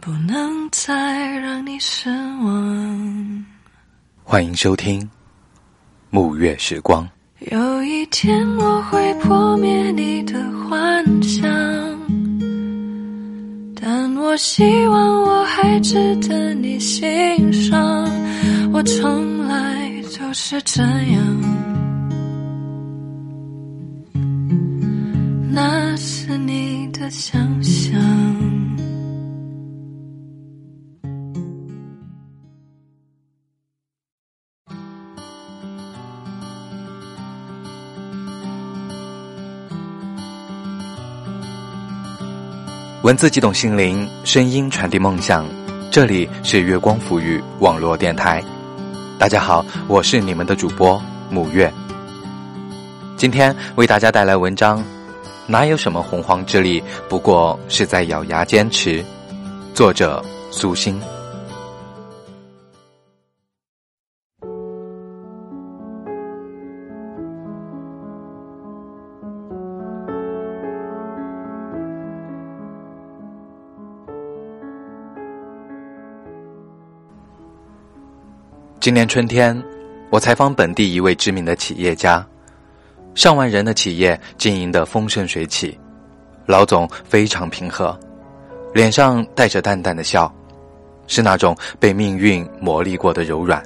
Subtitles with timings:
[0.00, 3.44] 不能再让你失望。
[4.24, 4.98] 欢迎收听
[6.08, 7.04] 《暮月时光》。
[7.52, 11.42] 有一天我会破灭你的幻想，
[13.78, 18.08] 但我希望我还值得你欣赏。
[18.72, 21.20] 我从来就是这样，
[25.52, 27.59] 那是你的想
[43.10, 45.44] 文字激动心灵，声音传递梦想。
[45.90, 48.40] 这里是月光抚育网络电台。
[49.18, 51.68] 大家好，我是你们的主播母月。
[53.16, 54.80] 今天为大家带来文章，
[55.48, 59.04] 哪有什么洪荒之力，不过是在咬牙坚持。
[59.74, 60.96] 作者苏欣。
[78.80, 79.62] 今年春天，
[80.08, 82.26] 我采访本地一位知名的企业家，
[83.14, 85.78] 上万人的企业经营的风生水起，
[86.46, 87.94] 老总非常平和，
[88.72, 90.34] 脸上带着淡淡的笑，
[91.06, 93.62] 是那种被命运磨砺过的柔软。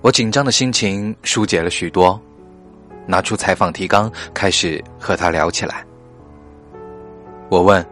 [0.00, 2.20] 我紧张的心情疏解了许多，
[3.06, 5.86] 拿出采访提纲开始和他聊起来。
[7.48, 7.86] 我问：“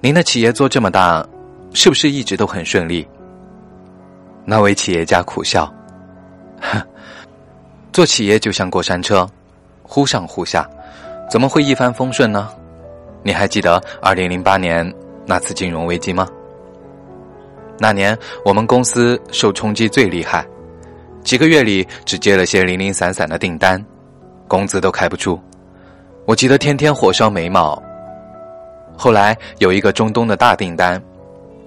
[0.00, 1.26] 您的企业做这么大，
[1.72, 3.04] 是不是一直都很顺利？”
[4.44, 5.72] 那位企业家苦笑
[7.92, 9.26] ：“做企业就像过山车，
[9.82, 10.68] 忽上忽下，
[11.30, 12.50] 怎么会一帆风顺呢？
[13.22, 14.92] 你还记得二零零八年
[15.24, 16.28] 那次金融危机吗？
[17.78, 20.46] 那年我们公司受冲击最厉害，
[21.22, 23.82] 几个月里只接了些零零散散的订单，
[24.46, 25.40] 工资都开不出。
[26.26, 27.82] 我急得天天火烧眉毛。
[28.96, 31.02] 后来有一个中东的大订单，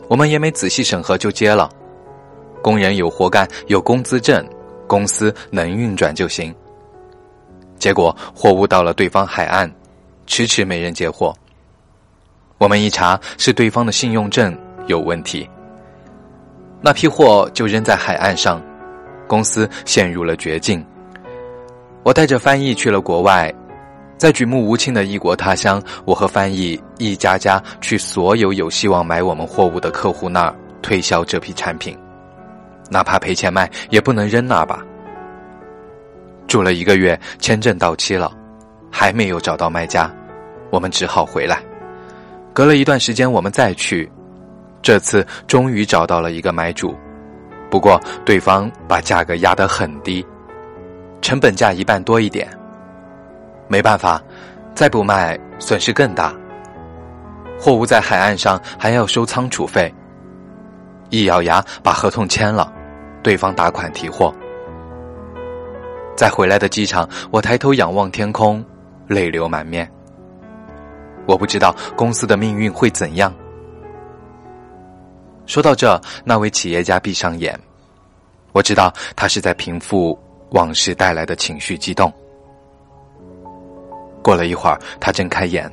[0.07, 1.67] 我们也没仔细审核就接了。”
[2.67, 4.45] 工人有活干，有工资挣，
[4.87, 6.53] 公司能运转就行。
[7.79, 9.71] 结果货物到了对方海岸，
[10.25, 11.33] 迟迟没人接货。
[12.57, 14.53] 我们一查，是对方的信用证
[14.87, 15.49] 有问题。
[16.81, 18.61] 那批货就扔在海岸上，
[19.29, 20.85] 公司陷入了绝境。
[22.03, 23.49] 我带着翻译去了国外，
[24.17, 31.97] 在举目无亲的异国他乡，我和翻译一家家去所有有希望买我们货物的客户那儿推销这批产品。
[32.89, 34.83] 哪怕赔钱卖，也不能扔那吧。
[36.47, 38.31] 住了一个月，签证到期了，
[38.91, 40.09] 还没有找到卖家，
[40.71, 41.61] 我们只好回来。
[42.53, 44.09] 隔了一段时间，我们再去，
[44.81, 46.95] 这次终于找到了一个买主，
[47.69, 50.25] 不过对方把价格压得很低，
[51.21, 52.47] 成本价一半多一点。
[53.67, 54.21] 没办法，
[54.73, 56.33] 再不卖损失更大。
[57.59, 59.93] 货物在海岸上还要收仓储费，
[61.09, 62.71] 一咬牙把合同签了。
[63.27, 64.33] 对方打款提货，
[66.15, 68.63] 在回来的机场，我抬头仰望天空，
[69.05, 69.85] 泪流满面。
[71.25, 73.33] 我不知道公司的命运会怎样。
[75.45, 77.59] 说到这，那位企业家闭上眼，
[78.53, 80.17] 我知道他是在平复
[80.51, 82.09] 往事带来的情绪激动。
[84.23, 85.69] 过了一会儿，他睁开眼。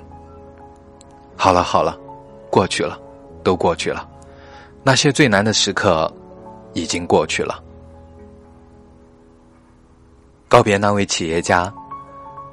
[1.36, 1.96] 好了好了，
[2.50, 2.98] 过去了，
[3.44, 4.08] 都过去了。
[4.82, 6.12] 那些最难的时刻。
[6.74, 7.62] 已经过去了。
[10.46, 11.72] 告别那位企业家，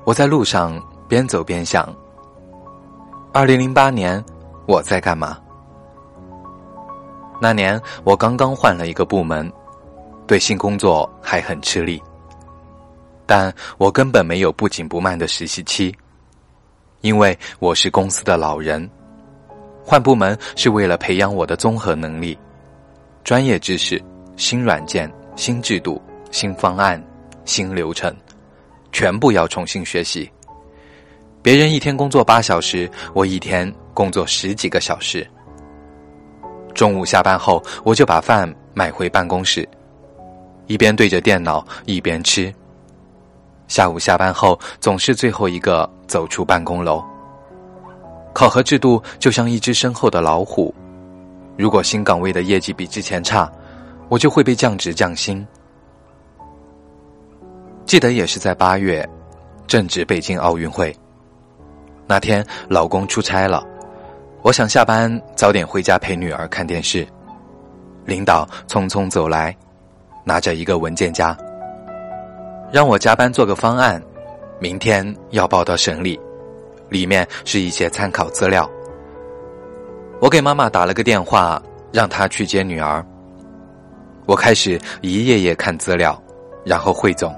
[0.05, 1.93] 我在路上边走边想：
[3.33, 4.23] 二零零八年
[4.65, 5.37] 我在干嘛？
[7.39, 9.51] 那年我刚刚换了一个部门，
[10.25, 12.01] 对新工作还很吃力，
[13.25, 15.95] 但我根本没有不紧不慢的实习期，
[17.01, 18.89] 因为我是公司的老人，
[19.83, 22.37] 换部门是为了培养我的综合能力、
[23.23, 24.01] 专业知识。
[24.41, 26.01] 新软件、新制度、
[26.31, 26.99] 新方案、
[27.45, 28.11] 新流程，
[28.91, 30.27] 全部要重新学习。
[31.43, 35.25] 别人一天工作八小时，我一天工作十几个小时。
[36.73, 39.69] 中午下班后，我就把饭买回办公室，
[40.65, 42.51] 一边对着电脑一边吃。
[43.67, 46.99] 下午下班后，总是最后一个走出办公楼。
[48.33, 50.73] 考核制度就像一只身后的老虎，
[51.55, 53.47] 如果新岗位的业绩比之前差，
[54.11, 55.47] 我就会被降职降薪。
[57.85, 59.07] 记得也是在八月，
[59.67, 60.93] 正值北京奥运会。
[62.07, 63.65] 那天老公出差了，
[64.41, 67.07] 我想下班早点回家陪女儿看电视。
[68.03, 69.55] 领导匆匆走来，
[70.25, 71.35] 拿着一个文件夹。
[72.69, 74.01] 让我加班做个方案，
[74.59, 76.19] 明天要报到省里，
[76.89, 78.69] 里面是一些参考资料。
[80.19, 81.61] 我给妈妈打了个电话，
[81.93, 83.05] 让她去接女儿。
[84.31, 86.17] 我开始一页页看资料，
[86.63, 87.35] 然后汇总。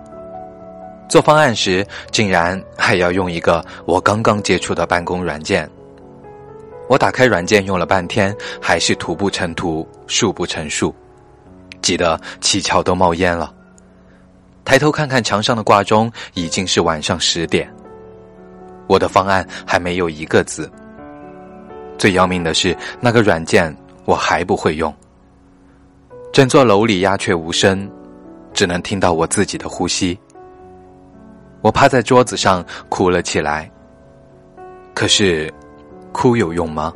[1.09, 5.67] 做方案时，竟然还要用一个我刚刚接触的办公软件。
[6.87, 10.93] 我打开软件用了半天，还是图不成图，数不成数，
[11.81, 13.51] 急得七窍都冒烟了。
[14.63, 17.67] 抬头看看墙上的挂钟，已经是晚上十点。
[18.85, 20.71] 我的方案还没有一个字。
[21.97, 23.75] 最要命的是，那个软件
[24.05, 24.93] 我还不会用。
[26.33, 27.87] 整座楼里鸦雀无声，
[28.53, 30.17] 只能听到我自己的呼吸。
[31.61, 33.69] 我趴在桌子上哭了起来。
[34.95, 35.53] 可是，
[36.11, 36.91] 哭有用吗？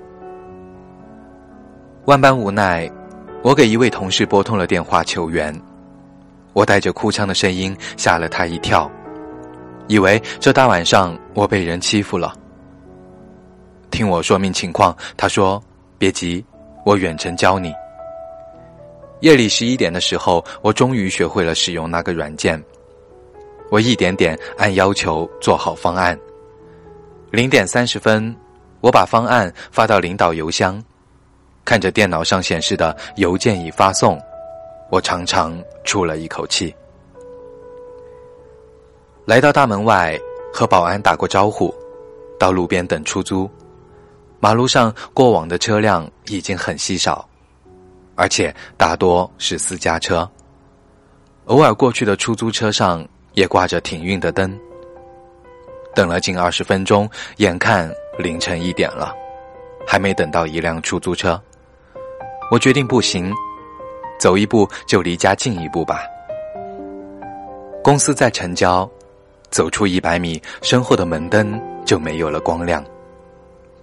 [2.05, 2.91] 万般无奈，
[3.43, 5.55] 我给一位同事拨通了电话求援。
[6.53, 8.89] 我带着哭腔的声音吓了他一跳，
[9.85, 12.33] 以为这大晚上我被人欺负了。
[13.91, 15.63] 听我说明情况，他说
[15.99, 16.43] ：“别急，
[16.83, 17.71] 我远程教你。”
[19.21, 22.61] 夜里十一点的时候，我终于学会了使用那个软件。
[23.69, 26.17] 我一点点按要求做好方案。
[27.31, 28.33] 零点三十分，
[28.79, 30.81] 我把方案发到领导邮箱，
[31.65, 34.21] 看着电脑上显示的邮件已发送。
[34.89, 36.73] 我长长出了一口气，
[39.25, 40.17] 来到大门外，
[40.53, 41.75] 和保安打过招呼，
[42.39, 43.49] 到路边等出租。
[44.39, 47.27] 马路上过往的车辆已经很稀少，
[48.17, 50.29] 而且大多是私家车。
[51.45, 54.59] 偶尔过去的出租车上也挂着停运的灯。
[55.95, 59.13] 等了近二十分钟，眼看凌晨一点了，
[59.87, 61.41] 还没等到一辆出租车，
[62.51, 63.33] 我决定步行。
[64.19, 66.01] 走一步就离家近一步吧。
[67.83, 68.89] 公司在城郊，
[69.51, 72.83] 走出一百米，身后的门灯就没有了光亮，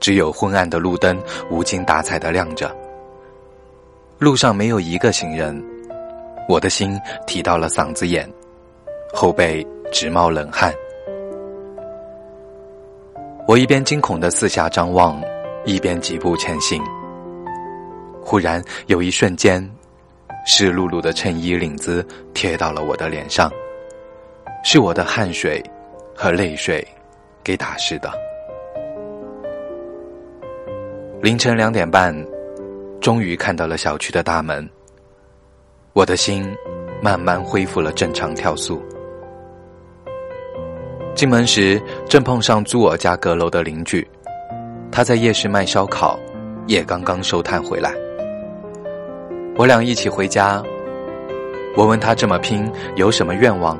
[0.00, 2.76] 只有昏暗的路灯无精打采的亮着。
[4.18, 5.62] 路上没有一个行人，
[6.48, 8.28] 我的心提到了嗓子眼，
[9.12, 10.72] 后背直冒冷汗。
[13.46, 15.22] 我一边惊恐的四下张望，
[15.64, 16.82] 一边疾步前行。
[18.22, 19.68] 忽然有一瞬间。
[20.46, 23.50] 湿漉漉的衬衣领子贴到了我的脸上，
[24.62, 25.62] 是我的汗水
[26.14, 26.86] 和泪水
[27.42, 28.12] 给打湿的。
[31.22, 32.14] 凌晨两点半，
[33.04, 34.66] 终于看到了小区的大门，
[35.92, 36.50] 我的心
[37.02, 38.82] 慢慢恢复了正常跳速。
[41.14, 44.08] 进门时正碰上租我家阁楼的邻居，
[44.90, 46.18] 他在夜市卖烧烤，
[46.66, 47.92] 也刚刚收摊回来。
[49.54, 50.62] 我俩一起回家，
[51.76, 53.78] 我问他这么拼有什么愿望？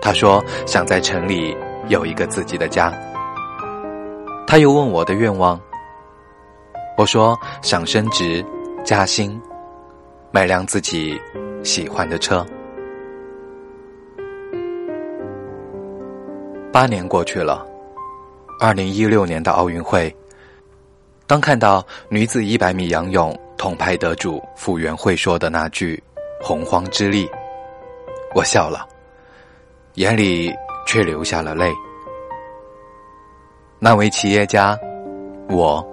[0.00, 1.56] 他说想在城里
[1.88, 2.92] 有一个自己的家。
[4.46, 5.60] 他又问我的愿望，
[6.98, 8.44] 我说想升职
[8.84, 9.40] 加薪，
[10.32, 11.16] 买辆自己
[11.62, 12.44] 喜欢的车。
[16.72, 17.64] 八年过去了，
[18.58, 20.12] 二零一六年的奥运会，
[21.24, 23.32] 当看到女子一百米仰泳。
[23.56, 26.00] 铜牌得主傅园慧说的那句
[26.40, 27.28] “洪荒之力”，
[28.34, 28.86] 我笑了，
[29.94, 30.52] 眼里
[30.86, 31.72] 却流下了泪。
[33.80, 34.78] 那位企业家，
[35.48, 35.84] 我，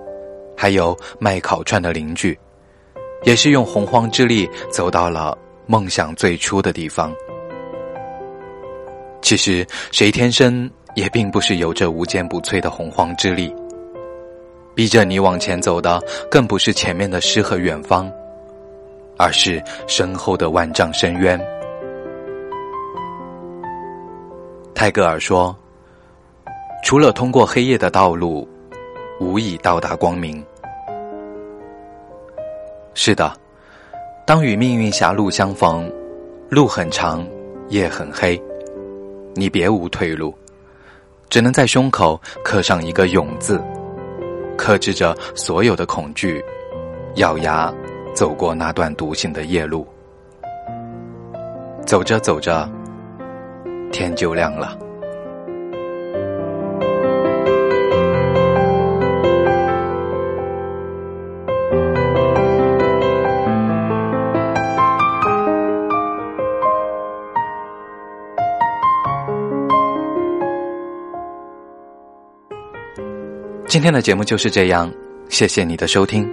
[0.56, 2.38] 还有卖烤串的邻居，
[3.24, 7.14] 也是用洪荒之力走到了梦想最初的地方。
[9.22, 13.54] 其实，谁天生也并不是有着无坚不摧的洪荒之力。
[14.76, 18.12] 逼着你往前走的，更不是前面的诗和远方，
[19.18, 21.40] 而是身后的万丈深渊。
[24.76, 25.58] 泰戈尔说
[26.84, 28.48] ：“除了通过黑夜的道路，
[29.20, 30.44] 无以到达光明。”
[32.94, 33.32] 是的，
[34.26, 35.92] 当与命运狭路相逢，
[36.50, 37.28] 路很长，
[37.68, 38.42] 夜很黑，
[39.34, 40.34] 你别无退路，
[41.30, 43.62] 只能在胸口刻上一个“勇”字。
[44.58, 46.42] 克制着所有的恐惧
[47.16, 47.74] 咬牙
[48.14, 49.86] 走过那段独行的夜路。
[51.86, 52.68] 走着走着，
[53.92, 54.85] 天就亮了。
[73.68, 74.92] 今天的节目就是这样，
[75.30, 76.30] 谢谢你的收听。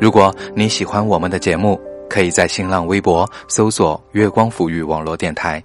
[0.00, 5.62] 如果你喜欢我们的节目，可以在新浪微博搜索“月光抚育网络电台”，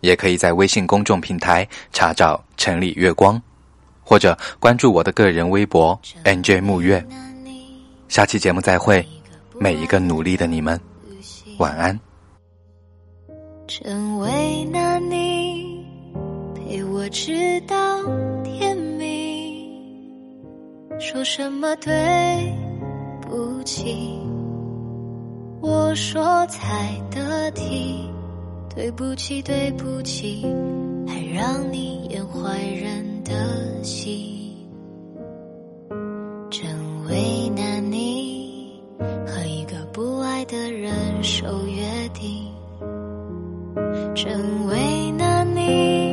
[0.00, 3.40] 也可以在微信公众平台查找“城里月光”，
[4.04, 7.04] 或者关注我的个人微博 “nj 木月”。
[8.08, 9.04] 下期节目再会，
[9.58, 10.78] 每一个努力的你们，
[11.58, 11.98] 晚安。
[13.66, 15.84] 成为那你，
[16.54, 17.76] 陪我直到
[18.44, 18.91] 天。
[21.02, 21.92] 说什么对
[23.22, 24.16] 不起？
[25.60, 28.08] 我说才得体，
[28.72, 30.46] 对不起对不起，
[31.04, 34.56] 还让你演坏人的戏，
[36.48, 36.70] 真
[37.08, 38.80] 为难你
[39.26, 41.82] 和一个不爱的人守约
[42.14, 42.46] 定，
[44.14, 46.12] 真为难你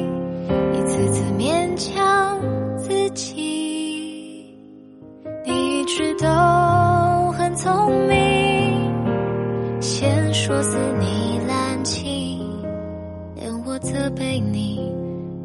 [0.73, 2.41] 一次次勉强
[2.79, 3.48] 自己。
[14.09, 14.77] 被你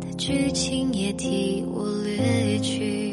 [0.00, 3.12] 的剧情也替我略去。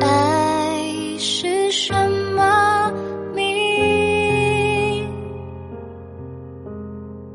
[0.00, 1.92] 爱是什
[2.34, 2.92] 么
[3.34, 5.06] 谜？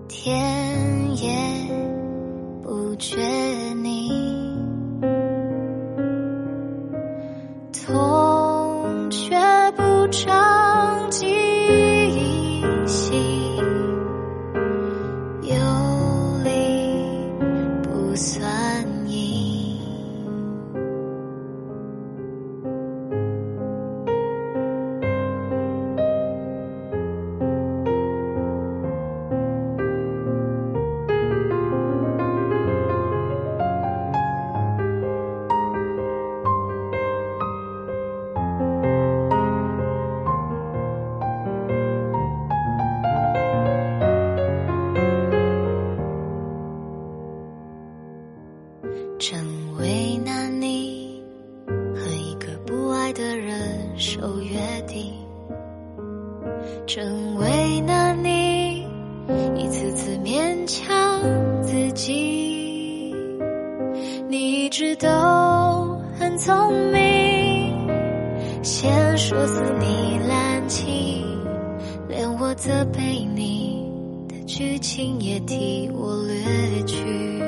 [0.07, 1.29] 天也
[2.63, 3.17] 不觉。
[53.09, 55.11] 爱的人守约定
[56.85, 58.85] 真为难你，
[59.57, 61.19] 一次次勉强
[61.63, 63.11] 自己。
[64.27, 65.07] 你一直都
[66.19, 67.73] 很聪明，
[68.61, 71.25] 先说死你滥情，
[72.07, 73.91] 连我责备你
[74.27, 77.38] 的剧情也替我略去。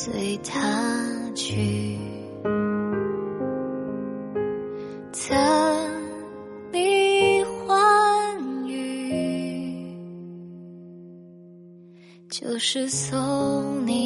[0.00, 1.98] 随他去
[5.10, 5.36] 曾
[6.72, 9.92] 你欢愉
[12.30, 13.97] 就是送你